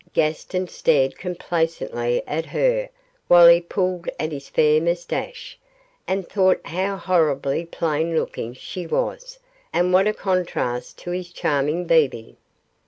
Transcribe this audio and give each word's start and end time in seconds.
Gaston 0.13 0.67
stared 0.67 1.15
complacently 1.15 2.23
at 2.25 2.47
her 2.47 2.89
while 3.27 3.47
he 3.47 3.61
pulled 3.61 4.09
at 4.19 4.31
his 4.31 4.49
fair 4.49 4.81
moustache, 4.81 5.59
and 6.07 6.27
thought 6.27 6.59
how 6.65 6.97
horribly 6.97 7.67
plain 7.67 8.15
looking 8.17 8.55
she 8.55 8.87
was, 8.87 9.37
and 9.71 9.93
what 9.93 10.07
a 10.07 10.13
contrast 10.15 10.97
to 11.03 11.11
his 11.11 11.31
charming 11.31 11.85
Bebe. 11.85 12.33